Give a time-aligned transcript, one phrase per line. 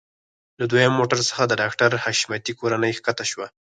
[0.59, 3.47] له دويم موټر څخه د ډاکټر حشمتي کورنۍ ښکته شوه.